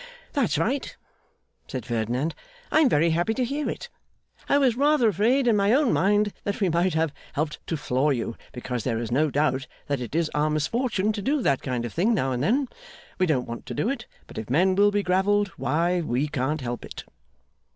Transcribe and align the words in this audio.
'That's 0.33 0.57
right,' 0.57 0.97
said 1.67 1.85
Ferdinand. 1.85 2.33
'I 2.71 2.79
am 2.79 2.89
very 2.89 3.11
happy 3.11 3.35
to 3.35 3.45
hear 3.45 3.69
it. 3.69 3.87
I 4.49 4.57
was 4.57 4.75
rather 4.75 5.07
afraid 5.09 5.47
in 5.47 5.55
my 5.55 5.73
own 5.73 5.93
mind 5.93 6.33
that 6.43 6.59
we 6.59 6.69
might 6.69 6.95
have 6.95 7.13
helped 7.33 7.59
to 7.67 7.77
floor 7.77 8.11
you, 8.11 8.35
because 8.51 8.83
there 8.83 8.97
is 8.97 9.11
no 9.11 9.29
doubt 9.29 9.67
that 9.85 10.01
it 10.01 10.15
is 10.15 10.31
our 10.33 10.49
misfortune 10.49 11.13
to 11.13 11.21
do 11.21 11.43
that 11.43 11.61
kind 11.61 11.85
of 11.85 11.93
thing 11.93 12.15
now 12.15 12.31
and 12.31 12.41
then. 12.41 12.67
We 13.19 13.27
don't 13.27 13.45
want 13.47 13.67
to 13.67 13.75
do 13.75 13.89
it; 13.89 14.07
but 14.25 14.39
if 14.39 14.49
men 14.49 14.73
will 14.73 14.89
be 14.89 15.03
gravelled, 15.03 15.49
why 15.49 16.01
we 16.01 16.27
can't 16.27 16.61
help 16.61 16.83
it. 16.83 17.03